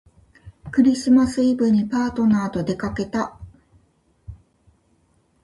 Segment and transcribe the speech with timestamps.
[0.71, 3.37] クリスマスイブにパートナーとでかけた